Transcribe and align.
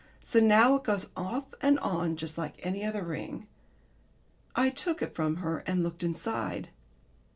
So 0.23 0.39
now 0.39 0.73
it 0.77 0.83
goes 0.83 1.09
off 1.15 1.53
and 1.61 1.77
on 1.77 2.15
just 2.15 2.35
like 2.35 2.55
any 2.65 2.83
other 2.83 3.03
ring. 3.03 3.45
I 4.55 4.71
took 4.71 4.99
it 5.03 5.13
from 5.13 5.35
her 5.35 5.59
and 5.67 5.83
looked 5.83 6.01
inside. 6.01 6.69